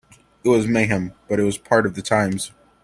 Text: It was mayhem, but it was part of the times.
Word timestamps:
It 0.43 0.49
was 0.49 0.65
mayhem, 0.65 1.13
but 1.29 1.39
it 1.39 1.43
was 1.43 1.59
part 1.59 1.85
of 1.85 1.93
the 1.93 2.01
times. 2.01 2.51